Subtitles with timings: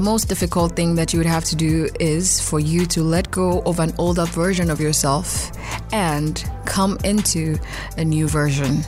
[0.00, 3.30] the most difficult thing that you would have to do is for you to let
[3.30, 5.52] go of an older version of yourself
[5.92, 7.58] and come into
[7.98, 8.82] a new version.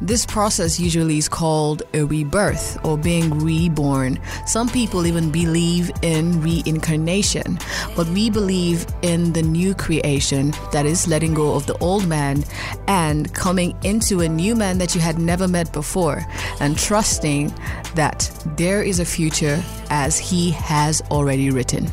[0.00, 4.20] This process usually is called a rebirth or being reborn.
[4.46, 7.58] Some people even believe in reincarnation,
[7.96, 12.44] but we believe in the new creation that is letting go of the old man
[12.86, 16.24] and coming into a new man that you had never met before
[16.60, 17.52] and trusting
[17.94, 21.88] that there is a future as he has already written.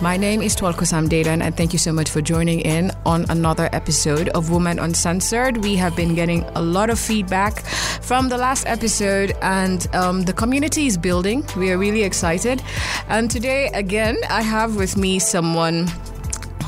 [0.00, 3.68] My name is Twalkusam Dedan, and thank you so much for joining in on another
[3.72, 5.58] episode of Woman Uncensored.
[5.58, 7.60] We have been getting a lot of feedback
[8.00, 11.44] from the last episode, and um, the community is building.
[11.56, 12.62] We are really excited.
[13.08, 15.86] And today, again, I have with me someone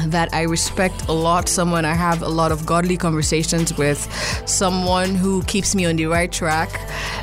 [0.06, 4.00] that I respect a lot, someone I have a lot of godly conversations with,
[4.46, 6.80] someone who keeps me on the right track,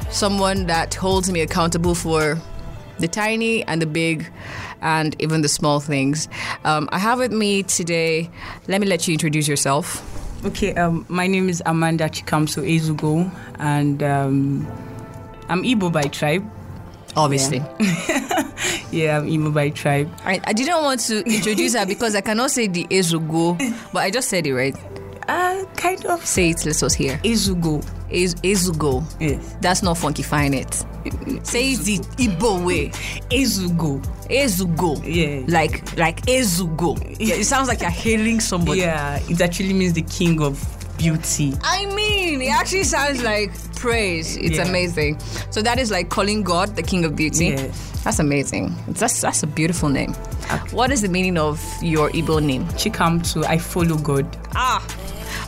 [0.09, 2.38] someone that holds me accountable for
[3.00, 4.31] the tiny and the big
[4.82, 6.28] and even the small things.
[6.66, 8.30] Um, I have with me today,
[8.68, 10.08] let me let you introduce yourself.
[10.46, 14.68] Okay, um, my name is Amanda Chikamso Ezugo, and um,
[15.50, 16.50] I'm Igbo by tribe.
[17.16, 17.62] Obviously.
[18.92, 20.12] Yeah, I'm Igbo by tribe.
[20.26, 23.58] I, I didn't want to introduce her because I cannot say the Ezugo,
[23.94, 24.76] but I just said it right.
[25.30, 26.26] Uh, kind of.
[26.26, 27.18] Say it, let us hear.
[27.24, 27.82] Ezugo.
[28.12, 29.02] Ez- Ezugo.
[29.22, 29.56] Yes.
[29.62, 30.74] That's not funkifying it.
[31.48, 32.90] Say it the Igbo way.
[33.30, 34.04] Ezugo.
[34.32, 35.02] Ezugo.
[35.06, 35.44] Yeah.
[35.48, 36.97] Like like Ezugo.
[37.19, 38.80] Yeah, it sounds like you're hailing somebody.
[38.81, 40.59] Yeah, it actually means the king of
[40.97, 41.53] beauty.
[41.64, 44.38] I mean, it actually sounds like praise.
[44.38, 44.68] It's Yeah.
[44.68, 45.20] amazing.
[45.50, 47.46] So that is like calling God the King of Beauty.
[47.47, 47.88] Yes.
[48.03, 48.75] That's amazing.
[48.88, 50.14] That's that's a beautiful name.
[50.72, 52.66] What is the meaning of your Igbo name?
[52.75, 54.25] Chikamso, I follow God.
[54.56, 54.86] Ah,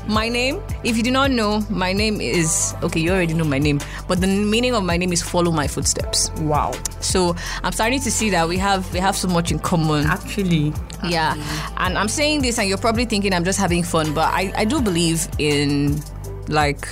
[0.08, 0.62] my name.
[0.84, 3.00] If you do not know, my name is okay.
[3.00, 6.30] You already know my name, but the meaning of my name is follow my footsteps.
[6.42, 6.74] Wow.
[7.00, 10.06] So I'm starting to see that we have we have so much in common.
[10.06, 10.74] Actually,
[11.08, 11.36] Yeah,
[11.78, 14.66] and I'm saying this, and you're probably thinking I'm just having fun, but I, I
[14.66, 16.02] do believe in
[16.48, 16.88] like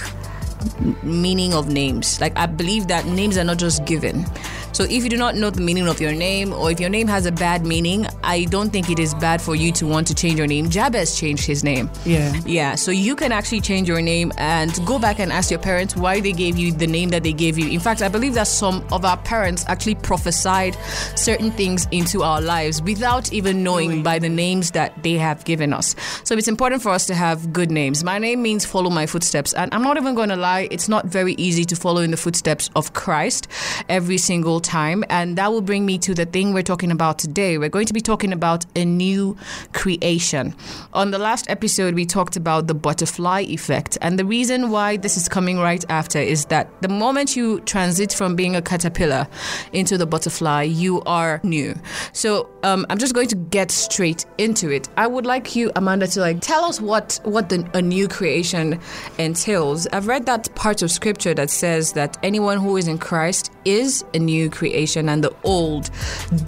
[1.04, 2.20] meaning of names.
[2.22, 4.26] Like I believe that names are not just given.
[4.74, 7.08] So if you do not know the meaning of your name, or if your name
[7.08, 10.16] has a bad meaning, I don't think it is bad for you to want to
[10.16, 10.70] change your name.
[10.70, 11.90] Jabez changed his name.
[12.06, 12.32] yeah.
[12.46, 15.96] Yeah, so you can actually change your name and go back and ask your parents
[15.96, 17.70] why they gave you the name that they gave you.
[17.70, 20.76] In fact, I believe that some of our parents actually prophesied
[21.16, 25.74] certain things into our lives without even knowing by the names that they have given
[25.74, 25.96] us.
[26.24, 28.04] So it's important for us to have good names.
[28.04, 31.06] My name means follow my footsteps, and I'm not even going to lie, it's not
[31.06, 33.48] very easy to follow in the footsteps of Christ
[33.90, 37.58] every single time, and that will bring me to the thing we're talking about today.
[37.58, 39.36] We're going to be talking about a new
[39.74, 40.56] creation.
[40.94, 43.98] On the last episode, we talked about the butterfly effect.
[44.02, 48.14] And the reason why this is coming right after is that the moment you transit
[48.14, 49.28] from being a caterpillar
[49.74, 51.76] into the butterfly, you are new.
[52.14, 54.88] So um, I'm just going to get straight into it.
[54.98, 58.80] I would like you, Amanda, to like tell us what what the, a new creation
[59.18, 59.88] entails.
[59.88, 64.04] I've read that part of scripture that says that anyone who is in Christ is
[64.14, 65.90] a new creation and the old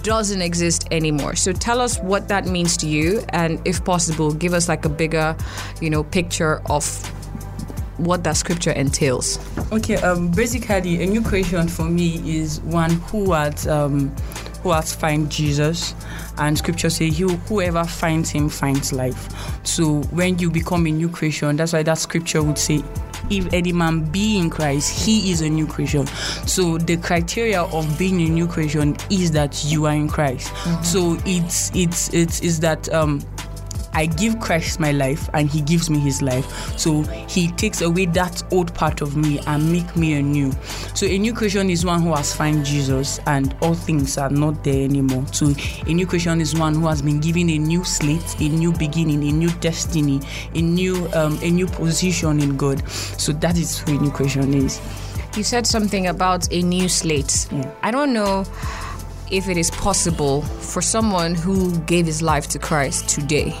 [0.02, 1.34] doesn't exist anymore.
[1.36, 4.88] So tell us what that means to you and if possible give us like a
[4.88, 5.36] bigger,
[5.80, 6.84] you know, picture of
[7.98, 9.38] what that scripture entails.
[9.72, 14.14] Okay, um, basically, a new creation for me is one who has um,
[14.64, 15.94] who has found Jesus,
[16.38, 19.28] and Scripture say, "He whoever finds Him finds life."
[19.62, 22.82] So when you become a new creation, that's why that Scripture would say.
[23.30, 26.06] If any man be in Christ, he is a new creation.
[26.46, 30.52] So the criteria of being a new creation is that you are in Christ.
[30.82, 33.22] So it's it's it's is that um
[33.94, 36.78] I give Christ my life and he gives me his life.
[36.78, 40.52] So he takes away that old part of me and make me a new.
[40.94, 44.64] So a new creation is one who has found Jesus and all things are not
[44.64, 45.26] there anymore.
[45.32, 45.54] So
[45.86, 49.22] a new creation is one who has been given a new slate, a new beginning,
[49.22, 50.20] a new destiny,
[50.54, 52.86] a new um, a new position in God.
[52.88, 54.80] So that is who a new creation is.
[55.36, 57.48] You said something about a new slate.
[57.50, 57.70] Yeah.
[57.82, 58.44] I don't know
[59.30, 63.56] if it is possible for someone who gave his life to Christ today.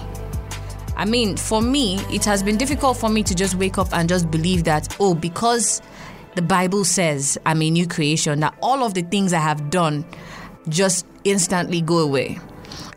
[0.96, 4.08] I mean, for me, it has been difficult for me to just wake up and
[4.08, 5.82] just believe that, oh, because
[6.36, 10.04] the Bible says I'm a new creation, that all of the things I have done
[10.68, 12.38] just instantly go away.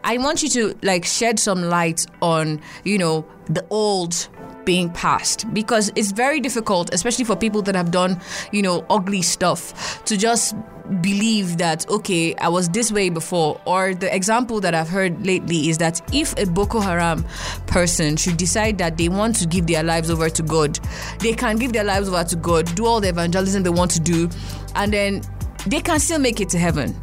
[0.04, 4.28] I want you to like shed some light on, you know, the old
[4.68, 5.52] being passed.
[5.54, 8.20] Because it's very difficult, especially for people that have done,
[8.52, 10.54] you know, ugly stuff, to just
[11.02, 13.60] believe that okay i was this way before.
[13.66, 17.26] Or the example that i've heard lately is that if a boko haram
[17.66, 20.80] person should decide that they want to give their lives over to god
[21.20, 24.00] they can give their lives over to god do all the evangelism they want to
[24.00, 24.30] do
[24.76, 25.22] and then
[25.66, 26.96] they can still make it to heaven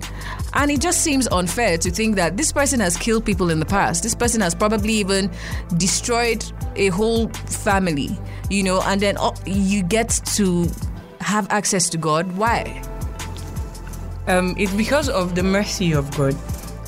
[0.55, 3.67] and it just seems unfair to think that this person has killed people in the
[3.67, 4.03] past.
[4.03, 5.31] This person has probably even
[5.77, 6.45] destroyed
[6.77, 8.19] a whole family
[8.51, 10.69] you know and then oh, you get to
[11.21, 12.31] have access to god.
[12.37, 12.83] Why?
[14.27, 16.35] Um, it's because of the mercy of God.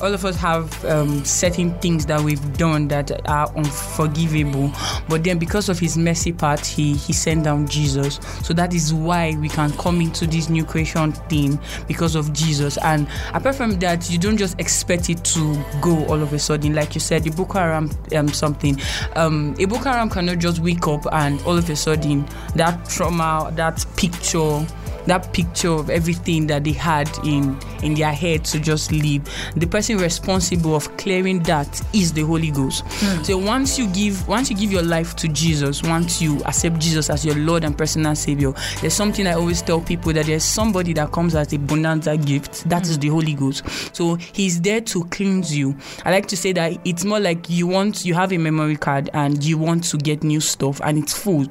[0.01, 4.71] All of us have um, certain things that we've done that are unforgivable,
[5.09, 8.19] but then because of His mercy part, He He sent down Jesus.
[8.43, 12.77] So that is why we can come into this new creation thing because of Jesus.
[12.77, 16.73] And apart from that, you don't just expect it to go all of a sudden,
[16.73, 18.79] like you said, the Boko Haram um, something.
[19.15, 23.85] Um, Boko Haram cannot just wake up and all of a sudden that trauma, that
[23.95, 24.65] picture
[25.07, 29.23] that picture of everything that they had in in their head to just leave.
[29.55, 32.85] The person responsible of clearing that is the Holy Ghost.
[32.85, 33.25] Mm.
[33.25, 37.09] So once you give once you give your life to Jesus, once you accept Jesus
[37.09, 40.93] as your Lord and personal Savior, there's something I always tell people that there's somebody
[40.93, 42.67] that comes as a bonanza gift.
[42.69, 42.89] That mm.
[42.89, 43.63] is the Holy Ghost.
[43.95, 45.75] So he's there to cleanse you.
[46.05, 49.09] I like to say that it's more like you want you have a memory card
[49.13, 51.45] and you want to get new stuff and it's full.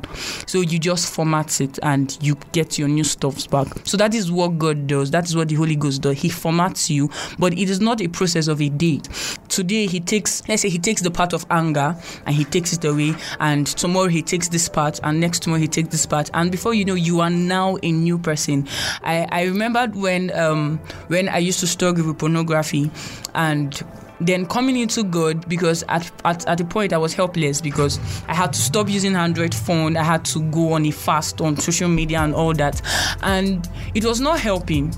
[0.47, 3.67] So you just format it and you get your new stuff back.
[3.85, 5.11] So that is what God does.
[5.11, 6.21] That is what the Holy Ghost does.
[6.21, 9.01] He formats you, but it is not a process of a day.
[9.49, 11.97] Today he takes, let's say he takes the part of anger
[12.27, 15.69] and he takes it away, and tomorrow he takes this part, and next tomorrow he
[15.69, 18.67] takes this part, and before you know, you are now a new person.
[19.03, 20.79] I I remembered when um
[21.09, 22.91] when I used to struggle with pornography,
[23.35, 23.81] and
[24.21, 27.99] then coming into God because at, at, at the point I was helpless because
[28.29, 29.97] I had to stop using Android phone.
[29.97, 32.81] I had to go on a fast on social media and all that.
[33.23, 34.95] And it was not helping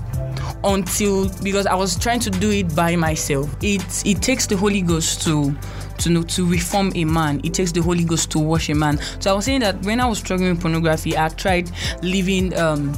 [0.63, 3.53] until because I was trying to do it by myself.
[3.61, 5.55] It it takes the Holy Ghost to
[5.99, 7.41] to know to reform a man.
[7.43, 8.99] It takes the Holy Ghost to wash a man.
[9.19, 11.71] So I was saying that when I was struggling with pornography, I tried
[12.01, 12.93] living um,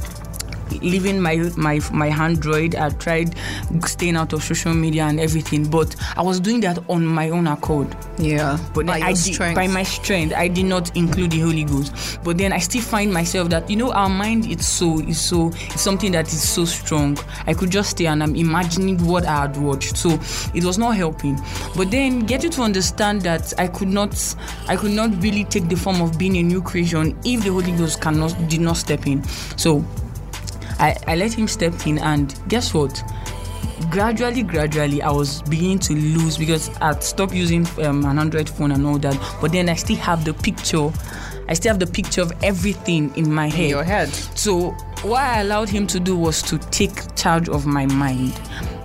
[0.80, 2.74] leaving my my my Android.
[2.74, 3.34] I tried
[3.84, 7.46] staying out of social media and everything, but I was doing that on my own
[7.46, 7.94] accord.
[8.18, 12.18] Yeah, but by I did, by my strength, I did not include the Holy Ghost.
[12.22, 15.48] But then I still find myself that you know our mind it's so is so
[15.48, 17.18] it's something that is so strong.
[17.46, 20.18] I could just stay and I'm imagining what I had watched, so
[20.54, 21.40] it was not helping.
[21.76, 24.12] But then getting to understand that I could not
[24.68, 27.72] I could not really take the form of being a new creation if the Holy
[27.72, 29.22] Ghost cannot did not step in.
[29.56, 29.84] So
[30.82, 33.02] I, I let him step in, and guess what?
[33.90, 38.70] gradually gradually i was beginning to lose because i'd stopped using um, an android phone
[38.70, 40.88] and all that but then i still have the picture
[41.48, 43.64] i still have the picture of everything in my head.
[43.64, 44.08] in your head.
[44.36, 44.70] So
[45.02, 48.32] what i allowed him to do was to take charge of my mind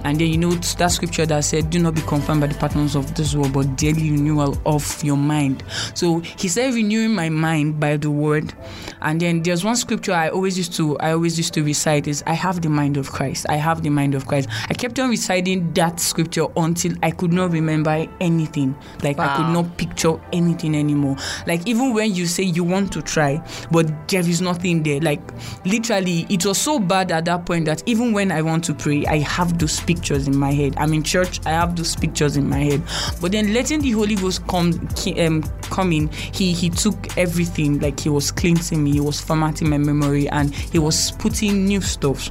[0.07, 2.95] and then you know that scripture that said, Do not be conformed by the patterns
[2.95, 5.65] of this world, but daily renewal of your mind.
[5.95, 8.54] So he said renewing my mind by the word.
[9.01, 12.24] And then there's one scripture I always used to I always used to recite is
[12.25, 13.48] I have the mind of Christ.
[13.50, 14.48] I have the mind of Christ.
[14.70, 18.77] I kept on reciting that scripture until I could not remember anything.
[19.03, 19.34] Like wow.
[19.34, 21.17] I could not picture anything anymore.
[21.48, 25.01] Like even when you say you want to try, but there is nothing there.
[25.01, 25.20] Like
[25.65, 29.05] literally it was so bad at that point that even when I want to pray,
[29.05, 30.75] I have to speak pictures in my head.
[30.77, 32.82] I'm in church, I have those pictures in my head.
[33.20, 34.88] But then letting the Holy Ghost come
[35.18, 39.70] um, come in, he he took everything, like he was cleansing me, he was formatting
[39.70, 42.30] my memory, and he was putting new stuff.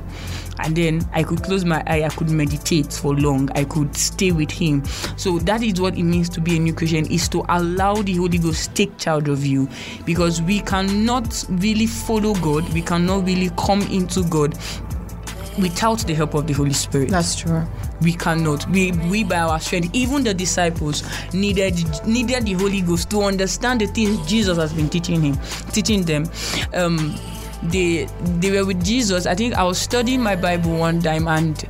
[0.59, 4.33] And then I could close my eye, I could meditate for long, I could stay
[4.33, 4.85] with him.
[5.17, 8.15] So that is what it means to be a new Christian, is to allow the
[8.15, 9.69] Holy Ghost take charge of you.
[10.07, 14.57] Because we cannot really follow God, we cannot really come into God
[15.59, 17.11] without the help of the Holy Spirit.
[17.11, 17.65] That's true.
[18.03, 18.69] We cannot.
[18.71, 19.91] We we by our strength.
[19.95, 21.75] Even the disciples needed
[22.07, 25.39] needed the Holy Ghost to understand the things Jesus has been teaching him,
[25.73, 26.29] teaching them.
[26.75, 27.15] Um,
[27.63, 28.07] they
[28.39, 29.27] they were with Jesus.
[29.27, 31.65] I think I was studying my Bible one time and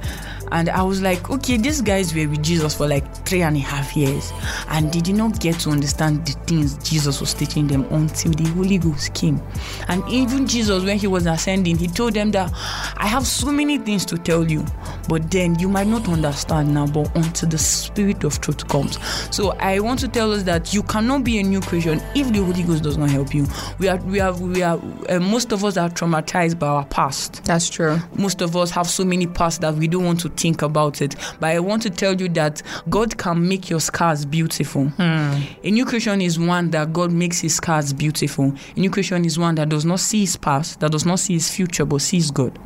[0.53, 3.61] and I was like, okay, these guys were with Jesus for like three and a
[3.61, 4.33] half years,
[4.69, 8.49] and they did not get to understand the things Jesus was teaching them until the
[8.51, 9.41] Holy Ghost came.
[9.89, 12.53] And even Jesus, when he was ascending, he told them that
[12.97, 14.65] I have so many things to tell you,
[15.09, 18.99] but then you might not understand now, but until the Spirit of truth comes.
[19.35, 22.43] So I want to tell us that you cannot be a new creation if the
[22.43, 23.47] Holy Ghost does not help you.
[23.79, 24.81] We are, we are, we are.
[25.09, 27.43] Uh, most of us are traumatized by our past.
[27.45, 27.99] That's true.
[28.15, 31.17] Most of us have so many past that we don't want to think about it.
[31.41, 34.87] But I want to tell you that God can make your scars beautiful.
[34.89, 35.41] Hmm.
[35.65, 38.55] A new creation is one that God makes his scars beautiful.
[38.77, 41.35] A new creation is one that does not see his past, that does not see
[41.35, 42.59] his future, but sees God.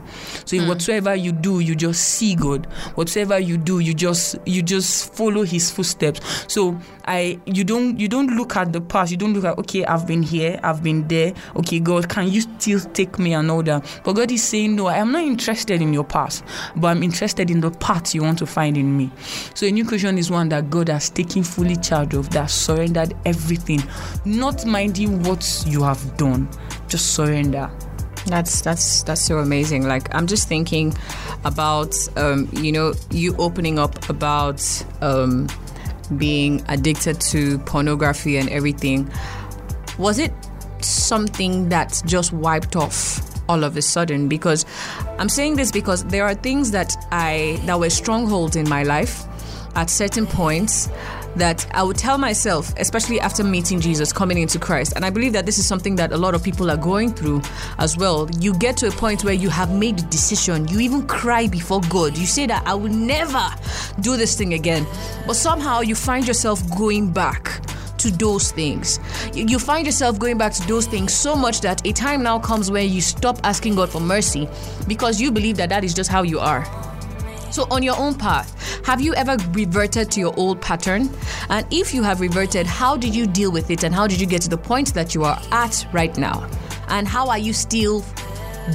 [0.44, 0.68] So in hmm.
[0.68, 2.66] whatsoever you do, you just see God.
[2.94, 6.20] Whatsoever you do, you just you just follow his footsteps.
[6.52, 9.10] So I you don't you don't look at the past.
[9.10, 11.34] You don't look at okay, I've been here, I've been there.
[11.56, 13.84] Okay, God, can you still take me and all that?
[14.04, 16.44] But God is saying, No, I am not interested in your past,
[16.76, 19.10] but I'm interested in the path you want to find in me.
[19.54, 23.14] So a new creation is one that God has taken fully charge of, that surrendered
[23.24, 23.82] everything,
[24.24, 26.48] not minding what you have done.
[26.88, 27.70] Just surrender.
[28.26, 29.86] That's that's that's so amazing.
[29.86, 30.94] Like I'm just thinking
[31.44, 34.62] about um, you know you opening up about
[35.00, 35.48] um,
[36.18, 39.10] being addicted to pornography and everything.
[39.98, 40.32] Was it
[40.80, 44.28] something that just wiped off all of a sudden?
[44.28, 44.64] Because
[45.18, 49.24] I'm saying this because there are things that I that were strongholds in my life
[49.74, 50.88] at certain points
[51.36, 54.94] that I would tell myself, especially after meeting Jesus, coming into Christ.
[54.96, 57.42] And I believe that this is something that a lot of people are going through
[57.78, 58.28] as well.
[58.38, 61.80] You get to a point where you have made a decision, you even cry before
[61.88, 62.18] God.
[62.18, 63.44] You say that I will never
[64.00, 64.86] do this thing again.
[65.26, 67.60] But somehow you find yourself going back
[68.00, 68.98] to those things.
[69.34, 72.70] You find yourself going back to those things so much that a time now comes
[72.70, 74.48] where you stop asking God for mercy
[74.86, 76.64] because you believe that that is just how you are.
[77.50, 81.10] So, on your own path, have you ever reverted to your old pattern?
[81.48, 83.82] And if you have reverted, how did you deal with it?
[83.82, 86.48] And how did you get to the point that you are at right now?
[86.88, 88.04] And how are you still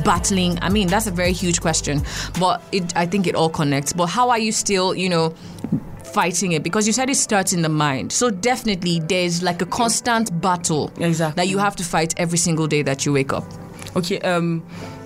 [0.04, 0.60] battling?
[0.62, 2.02] I mean, that's a very huge question,
[2.38, 3.94] but it, I think it all connects.
[3.94, 5.34] But how are you still, you know,
[6.16, 6.64] fighting it?
[6.64, 8.12] Because you said it starts in the mind.
[8.12, 11.36] So, definitely, there's like a constant battle Exactly.
[11.42, 13.44] that you have to fight every single day that you wake up.
[13.96, 14.64] Okay, um,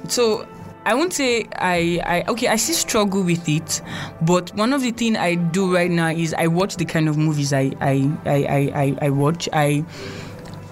[0.08, 0.48] so
[0.86, 3.82] I won't say I, I okay, I still struggle with it,
[4.22, 7.18] but one of the things I do right now is I watch the kind of
[7.18, 9.50] movies I I, I, I, I, I watch.
[9.54, 9.84] I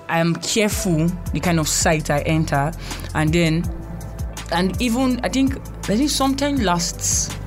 [0.10, 2.72] I am careful the kind of site I enter,
[3.14, 3.64] and then
[4.52, 5.58] and even I think
[5.90, 7.38] I think sometime last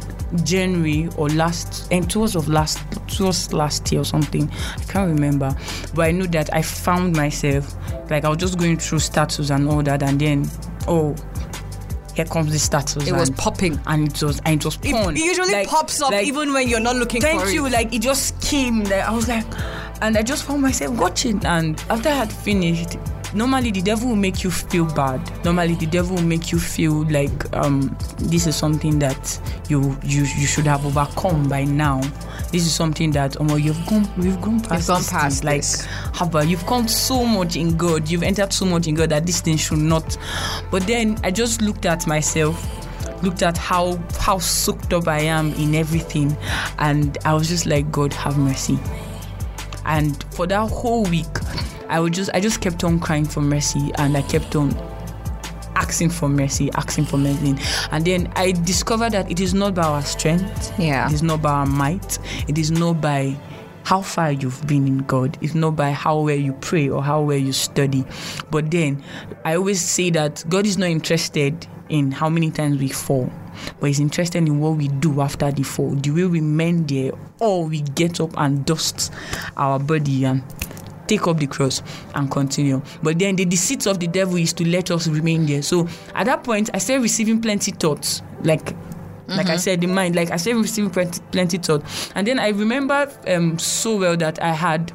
[0.45, 4.51] January or last and towards of last towards last year or something.
[4.79, 5.55] I can't remember.
[5.95, 7.75] But I know that I found myself
[8.11, 10.49] like I was just going through status and all that and then
[10.89, 11.15] oh
[12.15, 13.07] here comes the status.
[13.07, 13.81] It was popping.
[13.87, 15.17] and it was and it was porn.
[15.17, 17.55] It usually Like- pops up like, even when you're not looking Thank for it.
[17.55, 17.69] you.
[17.69, 18.83] Like it just came.
[18.85, 19.45] Like, I was like,
[20.03, 21.45] and I just found myself watching.
[21.47, 22.97] And after I had finished,
[23.35, 25.21] normally the devil will make you feel bad.
[25.45, 30.23] Normally the devil will make you feel like um, this is something that you you
[30.23, 32.01] you should have overcome by now.
[32.53, 34.89] This is something that um, you've gone we've gone past.
[34.89, 35.19] gone this thing.
[35.19, 35.87] past like this.
[36.13, 38.09] Haba, you've come so much in God.
[38.09, 40.17] You've entered so much in God that this thing should not.
[40.71, 42.67] But then I just looked at myself
[43.23, 46.35] looked at how how soaked up I am in everything
[46.79, 48.79] and I was just like God have mercy
[49.85, 51.27] and for that whole week
[51.91, 54.75] I would just I just kept on crying for mercy and I kept on
[55.77, 57.55] asking for mercy asking for mercy
[57.91, 61.09] and then I discovered that it is not by our strength Yeah.
[61.09, 62.19] it is not by our might
[62.49, 63.37] it is not by
[63.85, 65.39] how far you've been in God.
[65.41, 68.05] It's not by how well you pray or how well you study.
[68.51, 69.03] But then
[69.45, 73.33] I always say that God is not interested in how many times we fall,
[73.81, 75.95] but He's interested in what we do after the fall.
[75.95, 79.13] Do we remain there or we get up and dust
[79.57, 80.43] our body and
[81.11, 81.83] take up the cross
[82.15, 82.81] and continue.
[83.03, 85.63] But then the deceit of the devil is to let us remain there.
[85.63, 88.75] So at that point, I started receiving plenty thoughts, like.
[89.29, 92.49] Like I said, the mind, like I started receiving plenty, plenty thoughts, and then I
[92.49, 94.91] remember um, so well that I had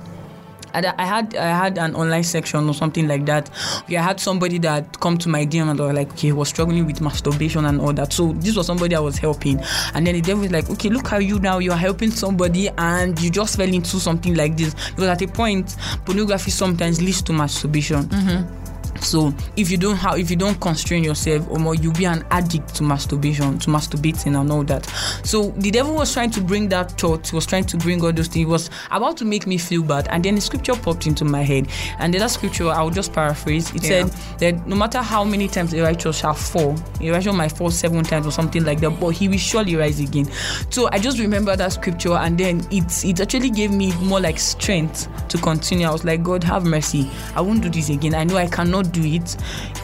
[0.75, 3.49] I I had I had an online section or something like that.
[3.83, 6.85] Okay, I had somebody that come to my DM and like, okay, he was struggling
[6.85, 8.11] with masturbation and all that.
[8.13, 9.59] So this was somebody I was helping,
[9.93, 12.69] and then the devil was like, okay, look how you now you are helping somebody
[12.77, 17.21] and you just fell into something like this because at a point pornography sometimes leads
[17.21, 18.03] to masturbation.
[18.05, 18.64] Mm-hmm.
[18.99, 22.25] So if you don't have, if you don't constrain yourself, or more, you'll be an
[22.31, 24.85] addict to masturbation, to masturbating and all that.
[25.23, 28.11] So the devil was trying to bring that thought, he was trying to bring all
[28.13, 28.35] those things.
[28.35, 31.41] He was about to make me feel bad, and then the scripture popped into my
[31.43, 31.67] head.
[31.99, 33.69] And then that scripture, I will just paraphrase.
[33.75, 34.07] It Yeah.
[34.07, 37.71] said that no matter how many times a righteous shall fall, a righteous might fall
[37.71, 40.29] seven times or something like that, but he will surely rise again.
[40.69, 44.39] So I just remember that scripture, and then it it actually gave me more like
[44.39, 45.87] strength to continue.
[45.87, 47.09] I was like, God, have mercy.
[47.35, 48.15] I won't do this again.
[48.15, 49.35] I know I cannot do it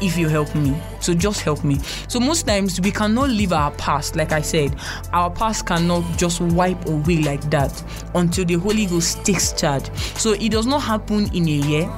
[0.02, 0.76] if you help me.
[1.00, 1.80] So just help me.
[2.08, 4.76] So most times we cannot leave our past, like I said,
[5.14, 7.84] our past cannot just wipe away like that
[8.16, 9.94] until the Holy Ghost takes charge.
[10.18, 11.92] So it does not happen in a year.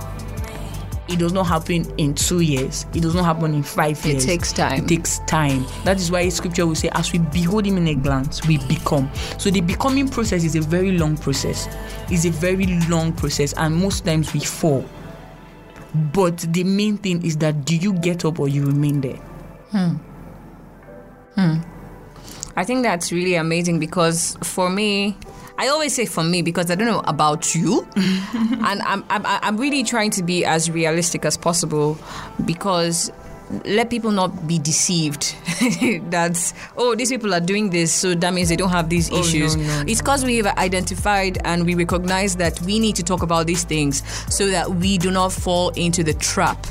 [1.10, 2.86] It does not happen in two years.
[2.94, 4.24] It does not happen in five years.
[4.24, 4.86] It takes time.
[4.86, 5.66] It takes time.
[5.84, 9.12] That is why scripture will say, as we behold him in a glance, we become.
[9.38, 11.68] So the becoming process is a very long process.
[12.10, 14.86] It's a very long process, and most times we fall.
[15.94, 19.18] But the main thing is that do you get up or you remain there?
[19.72, 19.96] Hmm.
[21.36, 21.58] Hmm.
[22.56, 25.18] I think that's really amazing because for me,
[25.58, 29.58] I always say for me because I don't know about you, and I'm, I'm I'm
[29.58, 31.98] really trying to be as realistic as possible
[32.46, 33.12] because
[33.66, 35.36] let people not be deceived
[36.10, 39.20] that oh these people are doing this so that means they don't have these Oh,
[39.20, 39.84] issues no, no.
[39.88, 43.64] it's because we have identified and we recognize that we need to talk about these
[43.64, 44.02] things
[44.34, 46.66] so that we do not fall into the trap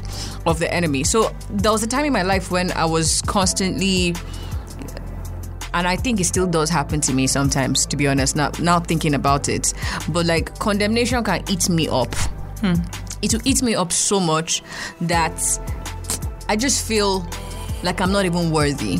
[0.46, 4.14] of the enemy so there was a time in my life when i was constantly
[5.74, 8.36] and I think it still does happen to me sometimes, to be honest.
[8.36, 9.72] Now, now thinking about it,
[10.10, 12.14] but like condemnation can eat me up.
[12.60, 12.74] Hmm.
[13.22, 14.62] It will eat me up so much
[15.00, 15.32] that
[16.48, 17.26] I just feel
[17.82, 18.98] like I'm not even worthy.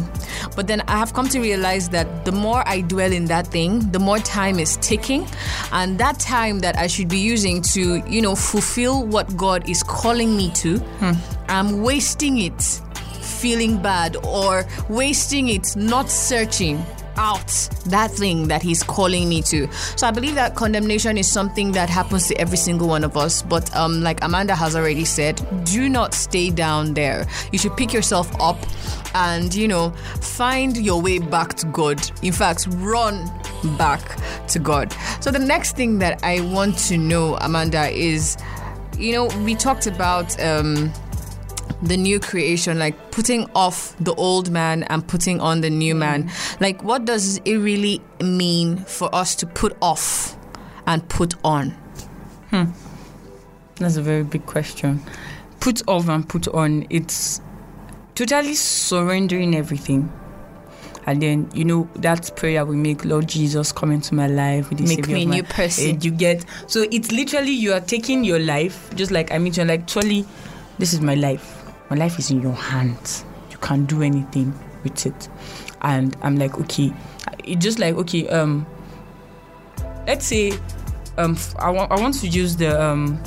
[0.56, 3.90] But then I have come to realize that the more I dwell in that thing,
[3.92, 5.26] the more time is ticking.
[5.72, 9.82] And that time that I should be using to, you know, fulfill what God is
[9.82, 11.12] calling me to, hmm.
[11.48, 12.80] I'm wasting it
[13.42, 16.84] feeling bad or wasting it not searching
[17.16, 17.46] out
[17.86, 19.70] that thing that he's calling me to.
[19.96, 23.42] So I believe that condemnation is something that happens to every single one of us.
[23.42, 27.26] But um, like Amanda has already said, do not stay down there.
[27.52, 28.58] You should pick yourself up
[29.14, 29.90] and you know
[30.20, 32.00] find your way back to God.
[32.22, 33.30] In fact, run
[33.76, 34.02] back
[34.48, 34.92] to God.
[35.20, 38.36] So the next thing that I want to know, Amanda, is
[38.98, 40.40] you know we talked about.
[40.42, 40.92] Um,
[41.82, 46.24] the new creation, like putting off the old man and putting on the new man.
[46.24, 46.60] Mm.
[46.60, 50.36] Like, what does it really mean for us to put off
[50.86, 51.70] and put on?
[52.50, 52.64] Hmm.
[53.76, 55.02] That's a very big question.
[55.60, 57.40] Put off and put on, it's
[58.14, 60.12] totally surrendering everything.
[61.04, 64.70] And then, you know, that prayer we make, Lord Jesus, come into my life.
[64.70, 66.00] With the Make me a new person.
[66.00, 69.88] You get, so it's literally you are taking your life, just like I mentioned, like,
[69.88, 70.24] truly,
[70.78, 71.61] this is my life.
[71.92, 73.22] My life is in your hands.
[73.50, 75.28] You can't do anything with it.
[75.82, 76.90] And I'm like, okay,
[77.44, 78.66] it's just like, okay, um,
[80.06, 80.52] let's say,
[81.18, 83.22] um, I want I want to use the um,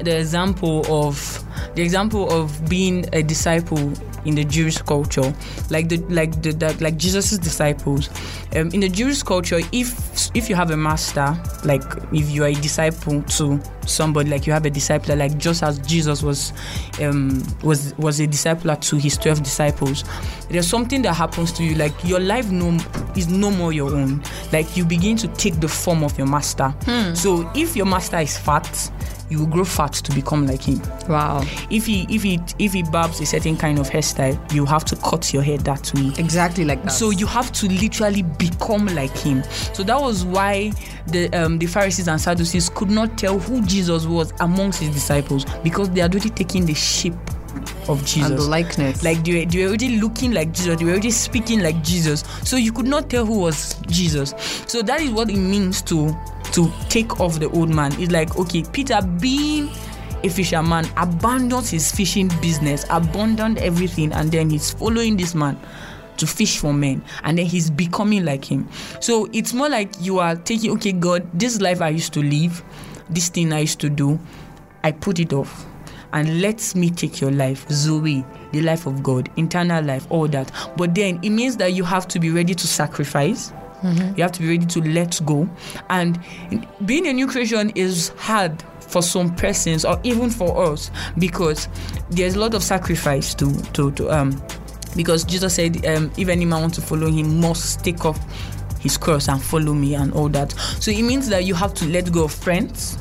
[0.00, 1.44] the example of
[1.76, 3.92] the example of being a disciple
[4.26, 5.34] in the Jewish culture,
[5.70, 8.10] like the like the, the like Jesus's disciples.
[8.54, 12.48] Um, in the Jewish culture, if if you have a master, like if you are
[12.48, 16.52] a disciple to somebody, like you have a discipler, like just as Jesus was
[17.00, 20.04] um, was was a discipler to his twelve disciples,
[20.48, 22.76] there's something that happens to you, like your life no
[23.16, 24.22] is no more your own.
[24.52, 26.74] Like you begin to take the form of your master.
[27.14, 28.90] So if your master is fat,
[29.28, 30.80] you will grow fat to become like him.
[31.08, 31.42] Wow.
[31.70, 34.96] If he if he if he barbs a certain kind of hairstyle, you have to
[34.96, 36.12] cut your hair that way.
[36.18, 36.90] Exactly like that.
[36.90, 39.42] So you have to literally become like him.
[39.72, 40.72] So that was why
[41.08, 45.44] the um, the Pharisees and Sadducees could not tell who Jesus was amongst his disciples
[45.62, 47.14] because they had already taken the shape
[47.88, 48.30] of Jesus.
[48.30, 49.02] and the likeness.
[49.02, 52.24] Like they were, they were already looking like Jesus, they were already speaking like Jesus.
[52.44, 54.34] So you could not tell who was Jesus.
[54.66, 56.14] So that is what it means to
[56.56, 57.92] to take off the old man.
[58.00, 59.70] It's like okay, Peter being
[60.24, 65.60] a fisherman abandons his fishing business, abandoned everything, and then he's following this man
[66.16, 68.66] to fish for men and then he's becoming like him.
[69.00, 72.64] So it's more like you are taking okay god this life i used to live
[73.10, 74.18] this thing i used to do
[74.82, 75.66] i put it off.
[76.14, 80.50] And let me take your life zoe the life of god internal life all that.
[80.78, 84.40] But then it means that you have to be ready to sacrifice you have to
[84.40, 85.48] be ready to let go
[85.90, 86.18] and
[86.86, 91.68] being a new creation is hard for some persons or even for us because
[92.10, 94.40] there's a lot of sacrifice to to, to um
[94.96, 98.16] because Jesus said, um, if any man want to follow him, must take up
[98.80, 100.52] his cross and follow me and all that.
[100.80, 102.96] So it means that you have to let go of friends.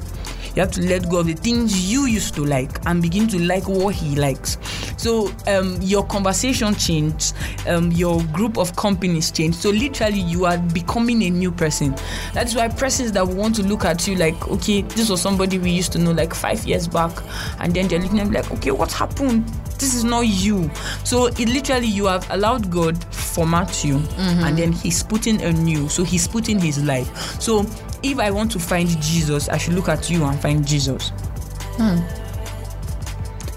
[0.55, 3.39] You have to let go of the things you used to like and begin to
[3.41, 4.57] like what he likes.
[5.05, 7.35] So um, your conversation changed,
[7.67, 9.59] um, your group of companies changed.
[9.59, 11.95] So literally, you are becoming a new person.
[12.33, 15.69] That's why persons that want to look at you like, okay, this was somebody we
[15.69, 17.11] used to know like five years back,
[17.59, 19.47] and then they're looking at me like, okay, what happened?
[19.77, 20.71] This is not you.
[21.03, 25.87] So it literally, you have allowed God format you, and then He's putting a new.
[25.87, 27.39] So He's putting His life.
[27.39, 27.63] So
[28.01, 31.11] if I want to find Jesus, I should look at you and find Jesus.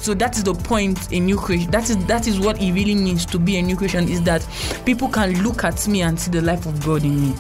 [0.01, 1.71] So that is the point in new creation.
[1.71, 4.09] That is that is what it really means to be a new creation.
[4.09, 4.47] Is that
[4.85, 7.35] people can look at me and see the life of God in me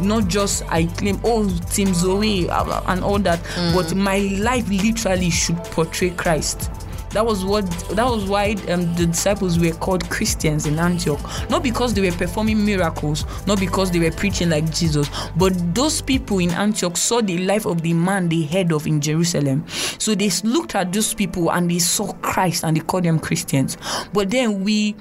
[0.00, 3.74] not just I claim oh Team Zoe and all that, mm.
[3.74, 6.70] but my life literally should portray Christ.
[7.10, 7.68] That was what.
[7.90, 11.20] That was why um, the disciples were called Christians in Antioch.
[11.50, 16.00] Not because they were performing miracles, not because they were preaching like Jesus, but those
[16.00, 19.66] people in Antioch saw the life of the man they heard of in Jerusalem.
[19.98, 23.76] So they looked at those people and they saw Christ and they called them Christians.
[24.12, 24.94] But then we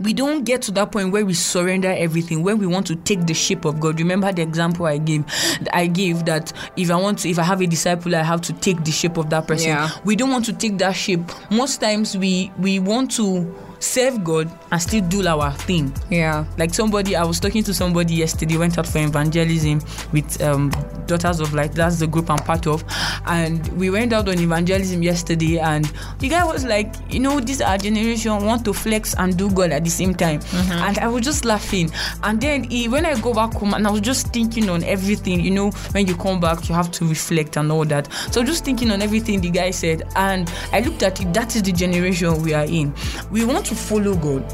[0.00, 3.26] we don't get to that point where we surrender everything when we want to take
[3.26, 3.98] the shape of god.
[3.98, 5.24] Remember the example i gave
[5.72, 8.52] i gave that if i want to if i have a disciple i have to
[8.54, 9.68] take the shape of that person.
[9.68, 9.90] Yeah.
[10.04, 11.20] we don't want to take that shape.
[11.50, 15.92] Most times we we want to serve God and still do our thing.
[16.10, 16.44] Yeah.
[16.56, 19.80] Like somebody, I was talking to somebody yesterday, went out for evangelism
[20.12, 20.70] with um,
[21.06, 21.72] Daughters of Light.
[21.72, 22.84] That's the group I'm part of.
[23.26, 25.84] And we went out on evangelism yesterday, and
[26.18, 29.70] the guy was like, you know, this our generation want to flex and do God
[29.72, 30.40] at the same time.
[30.40, 30.72] Mm-hmm.
[30.72, 31.90] And I was just laughing.
[32.22, 35.40] And then he, when I go back home, and I was just thinking on everything,
[35.40, 38.12] you know, when you come back, you have to reflect and all that.
[38.30, 41.32] So just thinking on everything the guy said, and I looked at it.
[41.34, 42.94] That is the generation we are in.
[43.30, 44.44] We want to follow God,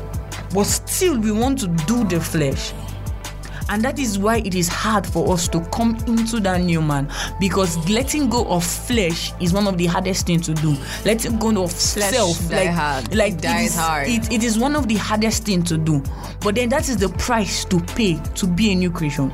[0.54, 2.72] but still we want to do the flesh.
[3.70, 7.12] And that is why it is hard for us to come into that new man
[7.38, 10.74] because letting go of flesh is one of the hardest things to do.
[11.04, 13.14] Letting go of flesh self, like, hard.
[13.14, 14.08] like it is hard.
[14.08, 16.02] It, it is one of the hardest things to do.
[16.40, 19.32] But then that is the price to pay to be a new creation.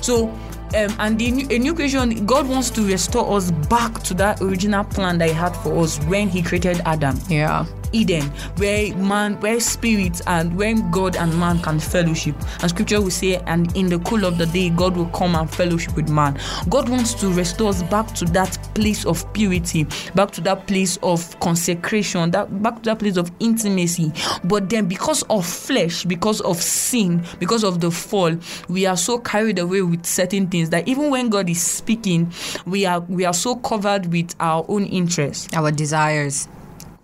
[0.00, 0.28] So
[0.74, 4.40] um, and the new, a new creation, God wants to restore us back to that
[4.40, 7.18] original plan that He had for us when He created Adam.
[7.28, 7.66] Yeah.
[7.96, 8.24] Eden,
[8.56, 12.36] where man, where spirit and when God and man can fellowship.
[12.60, 15.50] And scripture will say, and in the cool of the day, God will come and
[15.50, 16.38] fellowship with man.
[16.68, 20.98] God wants to restore us back to that place of purity, back to that place
[21.02, 24.12] of consecration, that back to that place of intimacy.
[24.44, 28.36] But then because of flesh, because of sin, because of the fall,
[28.68, 32.30] we are so carried away with certain things that even when God is speaking,
[32.66, 36.48] we are we are so covered with our own interests, our desires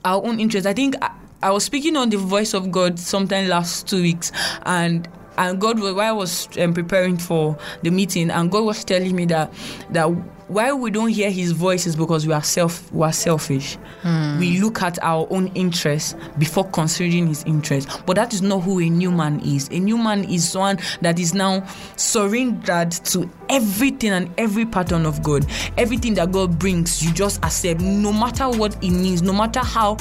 [0.05, 0.67] our own interest.
[0.67, 1.11] I think I,
[1.43, 4.33] I was speaking on the voice of God sometime last two weeks,
[4.65, 8.85] and and God, was while I was um, preparing for the meeting, and God was
[8.85, 9.53] telling me that
[9.91, 10.07] that
[10.49, 13.77] why we don't hear His voice is because we are self we are selfish.
[14.03, 14.39] Hmm.
[14.39, 17.89] We look at our own interests before considering His interest.
[18.07, 19.69] But that is not who a new man is.
[19.69, 21.67] A new man is one that is now
[21.97, 25.47] surrendered to everything and every pattern of God.
[25.79, 29.97] Everything that God brings, you just accept, no matter what it means, no matter how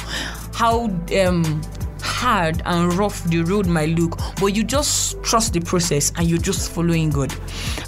[0.53, 0.85] how
[1.25, 1.61] um
[2.01, 6.39] hard and rough the road might look, but you just trust the process and you're
[6.39, 7.33] just following God.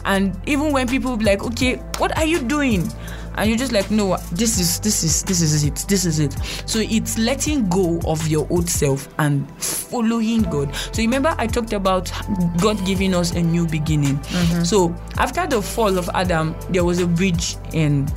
[0.05, 2.89] And even when people be like, okay, what are you doing?
[3.35, 6.33] and you're just like no this is this is this is it this is it
[6.65, 11.73] so it's letting go of your old self and following god so remember i talked
[11.73, 12.11] about
[12.59, 14.63] god giving us a new beginning mm-hmm.
[14.63, 18.07] so after the fall of adam there was a bridge in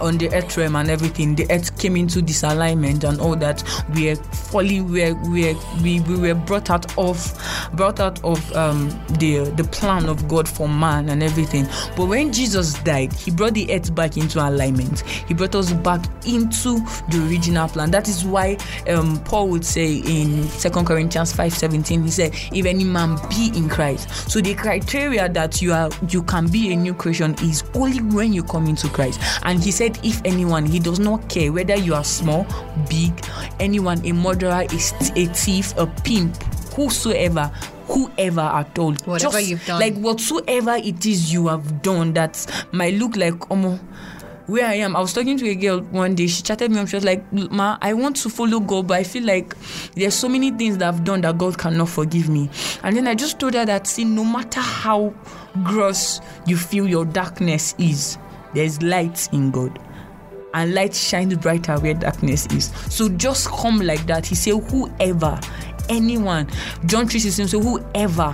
[0.00, 3.62] on the earth realm and everything, the earth came into disalignment and all that.
[3.94, 8.88] We are fully we we we, we were brought out of brought out of um,
[9.18, 11.66] the the plan of God for man and everything.
[11.96, 15.00] But when Jesus died, He brought the earth back into alignment.
[15.00, 16.80] He brought us back into
[17.10, 17.90] the original plan.
[17.90, 18.56] That is why
[18.88, 23.52] um, Paul would say in Second Corinthians five seventeen, he said, "If any man be
[23.54, 27.64] in Christ." So the criteria that you are you can be a new creation is
[27.74, 29.20] only when you come into Christ.
[29.42, 32.46] And he said said, if anyone, he does not care whether you are small,
[32.88, 33.12] big,
[33.60, 34.74] anyone, a murderer, a,
[35.16, 36.42] a thief, a pimp,
[36.74, 37.50] whosoever,
[37.86, 38.92] whoever at all.
[39.04, 39.80] Whatever Just, you've done.
[39.80, 43.78] Like whatsoever it is you have done that might look like um,
[44.46, 44.96] where I am.
[44.96, 46.26] I was talking to a girl one day.
[46.26, 46.88] She chatted me up.
[46.88, 49.56] She was like, "Ma, I want to follow God, but I feel like
[49.94, 52.50] there's so many things that I've done that God cannot forgive me."
[52.82, 55.14] And then I just told her that, see, no matter how
[55.64, 58.18] gross you feel your darkness is,
[58.54, 59.78] there's light in God.
[60.54, 62.72] And light shines brighter where darkness is.
[62.88, 64.24] So just come like that.
[64.24, 65.38] He said, Whoever,
[65.88, 66.48] anyone,
[66.86, 68.32] John 3 16, so whoever,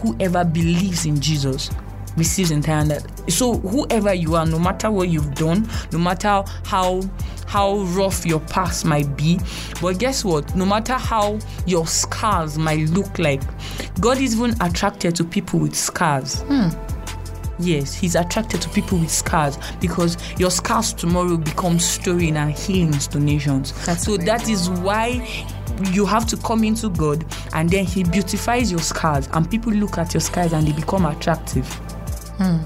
[0.00, 1.70] whoever believes in Jesus
[2.16, 3.30] receives entire that.
[3.30, 7.02] So whoever you are, no matter what you've done, no matter how
[7.46, 9.38] how rough your past might be,
[9.80, 10.54] but guess what?
[10.56, 13.42] No matter how your scars might look like,
[14.00, 16.40] God is even attracted to people with scars.
[16.42, 16.68] Hmm.
[17.58, 23.06] Yes, he's attracted to people with scars because your scars tomorrow become story and healings
[23.08, 23.72] to nations.
[23.84, 25.46] That's so that is why
[25.90, 29.98] you have to come into God and then he beautifies your scars and people look
[29.98, 31.66] at your scars and they become attractive.
[32.38, 32.64] Hmm.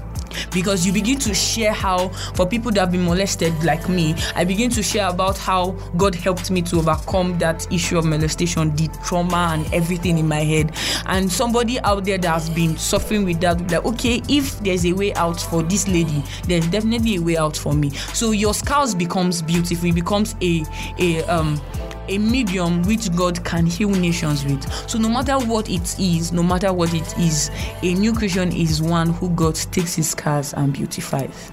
[0.53, 4.43] Because you begin to share how for people that have been molested like me i
[4.43, 8.87] begin to share about how god helped me to overcome that issue of molestation the
[9.03, 10.71] trauma and everything in my head.
[11.05, 14.93] And somebody out there that has been suffering with that like okay if there's a
[14.93, 17.89] way out for this lady there's definitely a way out for me.
[18.13, 20.63] So your scars becomes beautiful it becomes a
[20.99, 21.59] a um
[22.07, 24.71] a medium which God can heal nations with.
[24.89, 27.49] So no matter what it is, no matter what it is,
[27.81, 31.49] a new creation is one who God takes his scars and beautifies.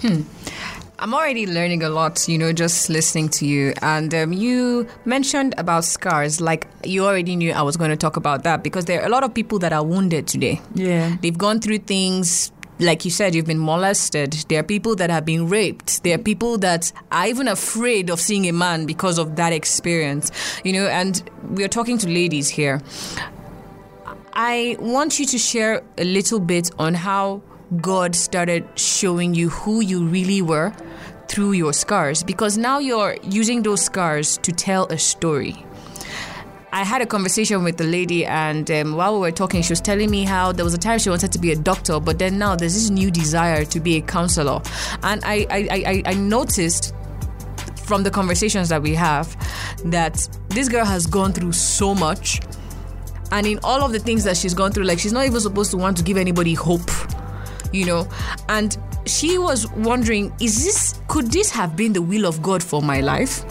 [0.00, 0.22] Hmm.
[0.98, 3.74] I'm already learning a lot, you know, just listening to you.
[3.82, 8.16] And um, you mentioned about scars, like you already knew I was going to talk
[8.16, 10.60] about that because there are a lot of people that are wounded today.
[10.76, 11.16] Yeah.
[11.20, 14.32] They've gone through things like you said, you've been molested.
[14.48, 16.02] There are people that have been raped.
[16.02, 20.30] There are people that are even afraid of seeing a man because of that experience.
[20.64, 22.80] You know, and we are talking to ladies here.
[24.34, 27.42] I want you to share a little bit on how
[27.80, 30.72] God started showing you who you really were
[31.28, 35.64] through your scars because now you're using those scars to tell a story.
[36.74, 39.80] I had a conversation with the lady, and um, while we were talking, she was
[39.80, 42.38] telling me how there was a time she wanted to be a doctor, but then
[42.38, 44.62] now there's this new desire to be a counselor.
[45.02, 46.94] And I, I, I, I noticed
[47.84, 49.36] from the conversations that we have
[49.84, 52.40] that this girl has gone through so much.
[53.32, 55.72] And in all of the things that she's gone through, like she's not even supposed
[55.72, 56.90] to want to give anybody hope,
[57.72, 58.08] you know?
[58.48, 62.80] And she was wondering, is this, could this have been the will of God for
[62.80, 63.44] my life?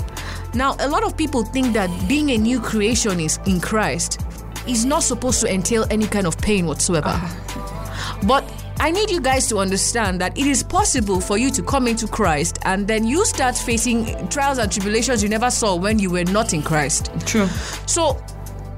[0.53, 4.21] Now, a lot of people think that being a new creation is in Christ
[4.67, 7.11] is not supposed to entail any kind of pain whatsoever.
[7.11, 8.17] Uh.
[8.27, 8.43] But
[8.79, 12.07] I need you guys to understand that it is possible for you to come into
[12.07, 16.25] Christ and then you start facing trials and tribulations you never saw when you were
[16.25, 17.11] not in Christ.
[17.25, 17.47] True.
[17.85, 18.21] So,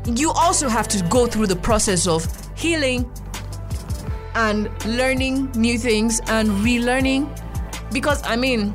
[0.06, 3.10] you also have to go through the process of healing
[4.36, 7.30] and learning new things and relearning
[7.92, 8.74] because I mean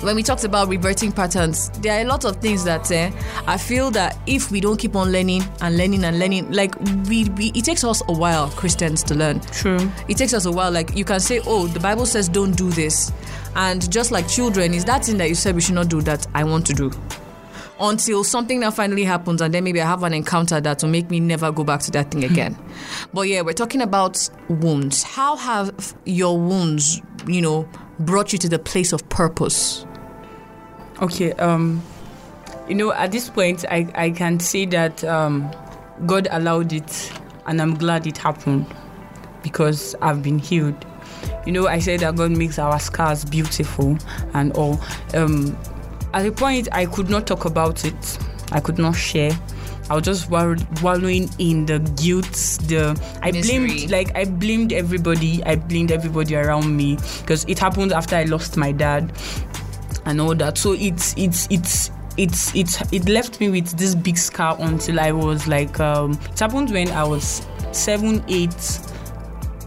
[0.00, 3.10] when we talked about reverting patterns, there are a lot of things that uh,
[3.46, 7.24] I feel that if we don't keep on learning and learning and learning, like we,
[7.30, 9.40] we, it takes us a while, Christians, to learn.
[9.40, 9.90] True.
[10.08, 10.70] It takes us a while.
[10.70, 13.12] Like you can say, oh, the Bible says don't do this,
[13.56, 16.26] and just like children, is that thing that you said we should not do that
[16.34, 16.92] I want to do
[17.80, 21.10] until something that finally happens and then maybe I have an encounter that will make
[21.10, 22.58] me never go back to that thing again.
[23.14, 25.02] but yeah, we're talking about wounds.
[25.04, 27.68] How have your wounds, you know,
[28.00, 29.86] brought you to the place of purpose?
[31.00, 31.82] Okay, um,
[32.68, 35.50] you know, at this point, I, I can say that um,
[36.06, 37.12] God allowed it,
[37.46, 38.66] and I'm glad it happened
[39.42, 40.84] because I've been healed.
[41.46, 43.96] You know, I said that God makes our scars beautiful
[44.34, 44.80] and all.
[45.14, 45.56] Um,
[46.14, 48.18] at a point, I could not talk about it,
[48.52, 49.38] I could not share.
[49.90, 52.30] I was just wallowing in the guilt.
[52.68, 53.66] The I Misery.
[53.66, 55.42] blamed like I blamed everybody.
[55.44, 59.12] I blamed everybody around me because it happened after I lost my dad
[60.08, 60.58] and all that.
[60.58, 65.12] So it's it's it's it's it's it left me with this big scar until I
[65.12, 68.80] was like um, it happened when I was seven, eight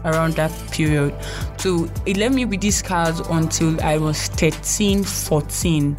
[0.04, 1.14] around that period.
[1.58, 5.96] So it left me with these scars until I was 13, 14.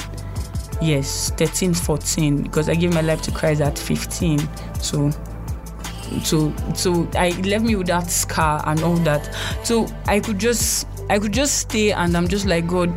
[0.82, 4.40] Yes, 13, 14, because I gave my life to Christ at 15.
[4.80, 5.10] So
[6.22, 9.34] so so I left me with that scar and all that.
[9.64, 12.92] So I could just I could just stay and I'm just like God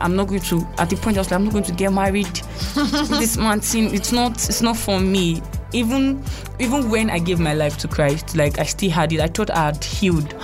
[0.00, 1.92] I'm not going to at the point I was like I'm not going to get
[1.92, 2.26] married.
[3.08, 5.42] this man thing it's not it's not for me.
[5.72, 6.22] Even
[6.58, 9.20] even when I gave my life to Christ, like I still had it.
[9.20, 10.34] I thought I had healed.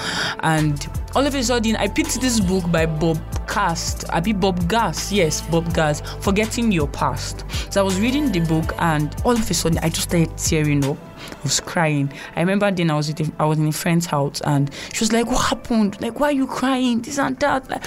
[0.41, 4.05] And all of a sudden I picked this book by Bob Cast.
[4.11, 7.45] I be Bob Gass, yes, Bob Gass, Forgetting Your Past.
[7.73, 10.85] So I was reading the book and all of a sudden I just started tearing
[10.85, 10.99] up.
[11.31, 12.13] I was crying.
[12.37, 15.13] I remember then I was a, I was in a friend's house and she was
[15.13, 16.01] like, What happened?
[16.01, 17.03] Like, why are you crying?
[17.03, 17.69] This and that.
[17.71, 17.85] Like,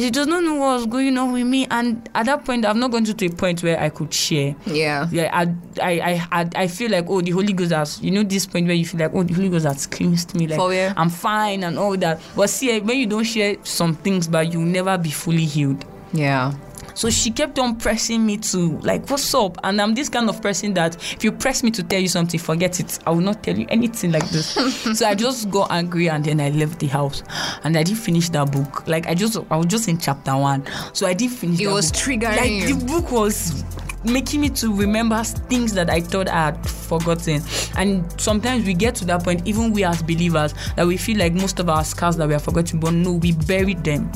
[0.00, 1.66] she does not know what was going on with me.
[1.70, 4.54] And at that point, I've not gone to, to a point where I could share.
[4.66, 5.08] Yeah.
[5.10, 5.30] Yeah.
[5.32, 8.66] I, I, I, I feel like, oh, the Holy Ghost has, you know, this point
[8.66, 10.46] where you feel like, oh, the Holy Ghost has cleansed me.
[10.46, 10.92] Like, For real?
[10.96, 12.20] I'm fine and all that.
[12.36, 15.84] But see, eh, when you don't share some things, but you'll never be fully healed.
[16.12, 16.54] Yeah.
[17.00, 19.56] So she kept on pressing me to like, what's up?
[19.64, 22.38] And I'm this kind of person that if you press me to tell you something,
[22.38, 22.98] forget it.
[23.06, 24.48] I will not tell you anything like this.
[24.98, 27.22] so I just got angry and then I left the house.
[27.64, 28.86] And I didn't finish that book.
[28.86, 30.62] Like I just I was just in chapter one.
[30.92, 32.02] So I didn't finish it was book.
[32.02, 32.36] triggering.
[32.36, 32.74] Like you.
[32.74, 33.64] the book was
[34.04, 37.40] making me to remember things that I thought I had forgotten.
[37.78, 41.32] And sometimes we get to that point, even we as believers, that we feel like
[41.32, 44.12] most of our scars that we have forgotten, but no, we buried them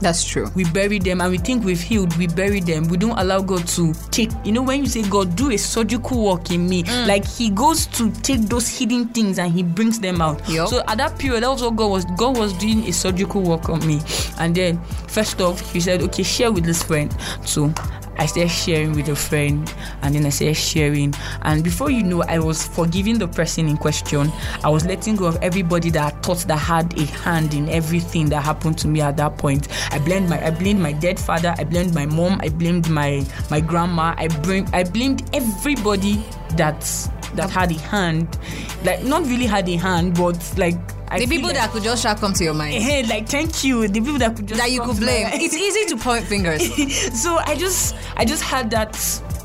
[0.00, 0.50] That's true.
[0.54, 3.66] we bury them and we think we've healed we bury them we don't allow god
[3.68, 7.06] to take you know when you say god do a surgical work in me Mm.
[7.06, 10.68] like he goes to take those hidden things and he brings them out Yup.
[10.68, 13.68] so at that period that was what god was god was doing a surgical work
[13.70, 14.00] on me
[14.38, 14.78] and then
[15.08, 17.72] first off he said okay share with this friend so
[18.18, 21.14] I started sharing with a friend and then I started sharing.
[21.42, 24.32] And before you know I was forgiving the person in question.
[24.64, 28.28] I was letting go of everybody that I thought that had a hand in everything
[28.30, 29.68] that happened to me at that point.
[29.92, 33.24] I blamed my I blamed my dead father I blamed my mom I blamed my
[33.50, 34.14] my grandma.
[34.16, 36.24] I blamed I blamed everybody
[36.56, 36.82] that
[37.36, 38.38] that had a hand
[38.84, 42.02] like not really had a hand but like I the people like, that could just
[42.02, 42.82] shout come to your mind.
[42.82, 45.28] hey like thank you the people that could just that you could blame.
[45.32, 46.62] It's easy to point fingers.
[47.22, 48.96] so I just I just had that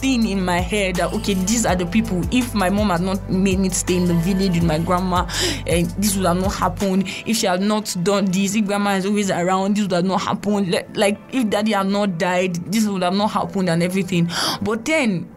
[0.01, 3.29] thing in my head that okay these are the people if my mom had not
[3.29, 5.27] made me stay in the village with my grandma
[5.67, 9.05] and this would have not happened if she had not done this if grandma is
[9.05, 12.87] always around this would have not happened like, like if daddy had not died this
[12.87, 14.27] would have not happened and everything
[14.63, 15.29] but then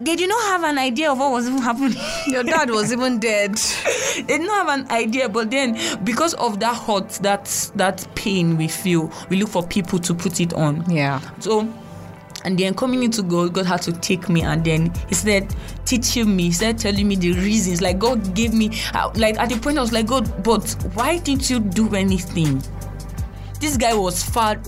[0.00, 3.18] they did not have an idea of what was even happening Your dad was even
[3.18, 3.54] dead.
[4.16, 8.68] they didn't have an idea but then because of that hurt that that pain we
[8.68, 11.20] feel we look for people to put it on Yeah.
[11.40, 11.66] so,
[12.44, 15.52] and then coming into God, God had to take me, and then He said,
[15.84, 17.82] teaching me, He said, telling me the reasons.
[17.82, 18.68] Like God gave me,
[19.16, 20.62] like at the point I was like, God, but
[20.94, 22.62] why didn't you do anything?
[23.58, 24.60] This guy was far.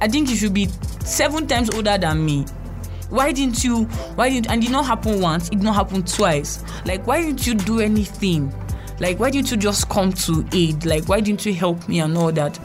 [0.00, 0.68] I think he should be
[1.04, 2.46] seven times older than me.
[3.10, 3.84] Why didn't you?
[4.14, 4.50] Why didn't?
[4.50, 5.48] And it not happen once.
[5.50, 6.62] It not happen twice.
[6.84, 8.52] Like why didn't you do anything?
[8.98, 10.84] Like why didn't you just come to aid?
[10.84, 12.58] Like why didn't you help me and all that?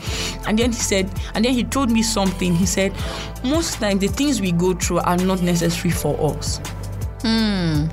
[0.47, 2.55] And then he said, and then he told me something.
[2.55, 2.93] He said,
[3.43, 6.59] most times the things we go through are not necessary for us.
[7.21, 7.87] Hmm.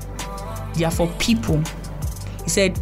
[0.73, 1.61] They are for people.
[2.43, 2.79] He said,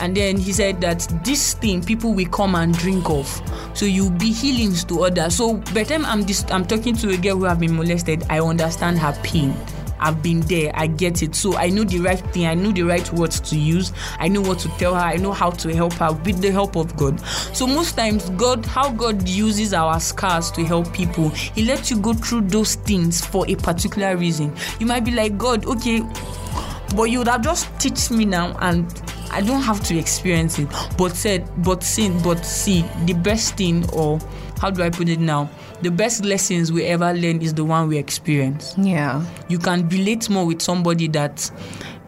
[0.00, 3.26] and then he said that this thing people will come and drink of.
[3.74, 5.36] So you'll be healings to others.
[5.36, 8.24] So by the time I'm this, I'm talking to a girl who have been molested,
[8.30, 9.54] I understand her pain.
[10.00, 11.34] I've been there, I get it.
[11.34, 14.40] So I know the right thing, I know the right words to use, I know
[14.40, 17.20] what to tell her, I know how to help her with the help of God.
[17.52, 21.98] So most times God how God uses our scars to help people, He lets you
[21.98, 24.54] go through those things for a particular reason.
[24.78, 26.02] You might be like, God, okay,
[26.96, 28.86] but you would have just teach me now and
[29.30, 30.68] I don't have to experience it.
[30.96, 34.18] But said, but sin, but see, the best thing, or
[34.58, 35.48] how do I put it now?
[35.82, 38.74] The best lessons we ever learn is the one we experience.
[38.76, 39.24] Yeah.
[39.48, 41.50] You can relate more with somebody that,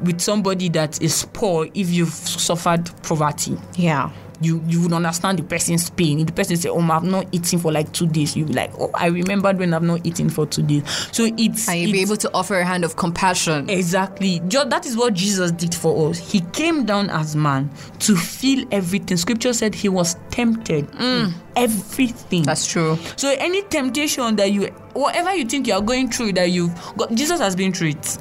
[0.03, 3.57] with somebody that is poor if you've suffered poverty.
[3.77, 4.11] Yeah.
[4.41, 6.21] You you would understand the person's pain.
[6.21, 8.73] If the person say, "Oh, I've not eaten for like two days," you be like,
[8.79, 12.01] "Oh, I remembered when I've not eaten for two days." So it's And you'll be
[12.01, 13.69] able to offer a hand of compassion.
[13.69, 14.41] Exactly.
[14.41, 16.19] That is what Jesus did for us.
[16.19, 19.17] He came down as man to feel everything.
[19.17, 21.33] Scripture said he was tempted in mm.
[21.57, 22.43] everything.
[22.43, 22.99] That's true.
[23.17, 27.13] so any temptation that you, whatever you think you are going through, that you've got,
[27.15, 28.19] Jesus has been through it.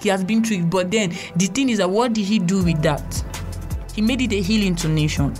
[0.00, 0.70] He has been through it.
[0.70, 3.24] But then the thing is that what did he do with that?
[3.98, 5.34] He made it a healing to nation.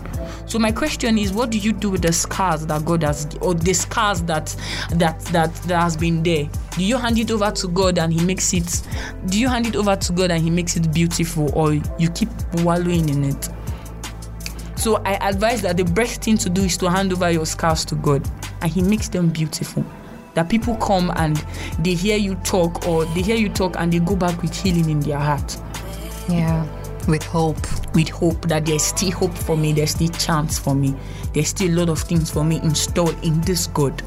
[0.47, 3.55] So my question is, what do you do with the scars that God has, or
[3.55, 4.47] the scars that
[4.91, 6.51] that that that has been there?
[6.77, 8.83] Do you hand it over to God and He makes it?
[9.27, 12.31] Do you hand it over to God and He makes it beautiful, or you keep
[12.65, 13.49] wallowing in it?
[14.75, 17.85] So I advise that the best thing to do is to hand over your scars
[17.85, 18.29] to God,
[18.61, 19.85] and He makes them beautiful.
[20.35, 21.37] That people come and
[21.79, 24.91] they hear you talk, or they hear you talk and they go back with healing
[24.91, 25.57] in their heart
[26.29, 26.67] Yeah.
[27.09, 27.67] With hope.
[27.95, 30.95] with hope that there's still hope for me, there's still chance for me,
[31.33, 34.03] there's still a lot of things for me installed in this God.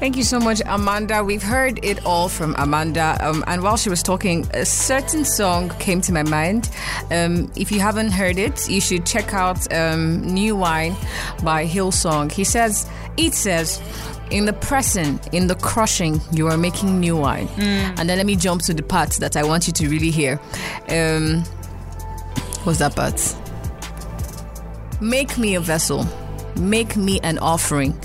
[0.00, 1.22] Thank you so much, Amanda.
[1.22, 3.18] We've heard it all from Amanda.
[3.20, 6.70] Um, and while she was talking, a certain song came to my mind.
[7.10, 10.96] Um, if you haven't heard it, you should check out um, New Wine
[11.42, 12.32] by Hillsong.
[12.32, 13.82] He says, it says,
[14.30, 17.48] in the pressing, in the crushing, you are making new wine.
[17.98, 20.40] And then let me jump to the part that I want you to really hear.
[20.88, 21.42] Um,
[22.64, 23.20] what's that part?
[25.00, 26.06] Make me a vessel.
[26.56, 27.98] Make me an offering.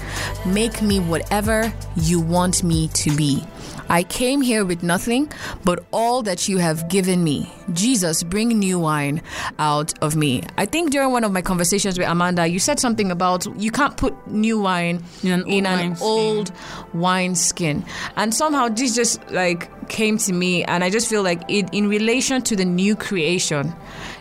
[0.46, 3.44] Make me whatever you want me to be.
[3.90, 5.32] I came here with nothing
[5.64, 7.52] but all that you have given me.
[7.74, 9.22] Jesus, bring new wine
[9.60, 10.44] out of me.
[10.58, 13.96] I think during one of my conversations with Amanda, you said something about you can't
[13.98, 16.08] put new wine In an in old an wineskin.
[16.08, 16.52] old
[16.94, 17.86] wine skin.
[18.16, 21.88] And somehow this just like came to me, and I just feel like it, in
[21.88, 23.74] relation to the new creation,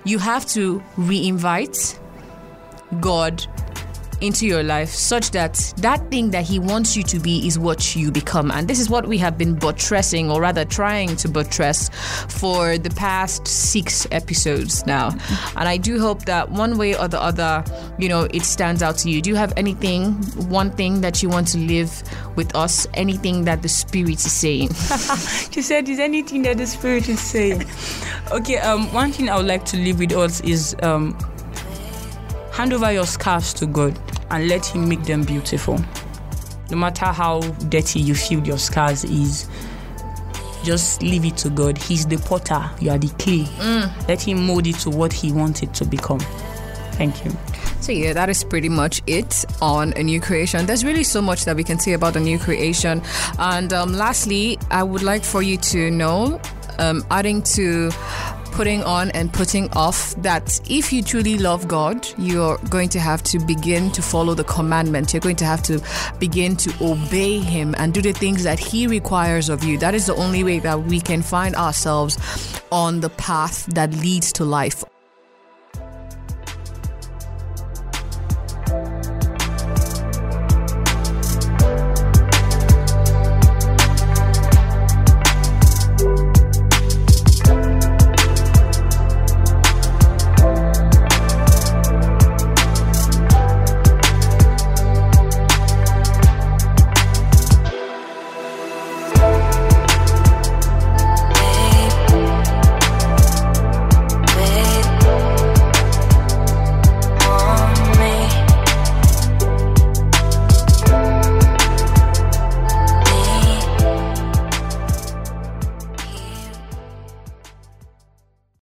[0.04, 1.98] you have to re-invite
[3.00, 3.46] God
[4.20, 7.96] into your life such that that thing that He wants you to be is what
[7.96, 8.50] you become.
[8.50, 11.90] And this is what we have been buttressing, or rather trying to buttress,
[12.28, 15.10] for the past six episodes now.
[15.56, 17.64] And I do hope that one way or the other,
[17.98, 19.20] you know, it stands out to you.
[19.20, 20.14] Do you have anything,
[20.48, 22.02] one thing that you want to live
[22.36, 22.86] with us?
[22.94, 24.68] Anything that the Spirit is saying?
[25.50, 27.64] she said, "Is anything that the Spirit is saying?"
[28.32, 28.58] okay.
[28.58, 31.16] Um, one thing I would like to leave with us is um,
[32.54, 33.98] hand over your scars to God
[34.30, 35.78] and let Him make them beautiful.
[36.70, 39.48] No matter how dirty you feel your scars is,
[40.62, 41.76] just leave it to God.
[41.76, 43.44] He's the potter, you are the clay.
[43.58, 44.08] Mm.
[44.08, 46.20] Let Him mold it to what He wants it to become.
[46.92, 47.32] Thank you.
[47.80, 50.64] So, yeah, that is pretty much it on a new creation.
[50.64, 53.02] There's really so much that we can say about a new creation.
[53.38, 56.40] And um, lastly, I would like for you to know,
[56.78, 57.90] um, adding to
[58.54, 63.20] putting on and putting off that if you truly love God, you're going to have
[63.24, 65.12] to begin to follow the commandment.
[65.12, 65.82] You're going to have to
[66.20, 69.76] begin to obey Him and do the things that He requires of you.
[69.78, 72.16] That is the only way that we can find ourselves
[72.70, 74.84] on the path that leads to life,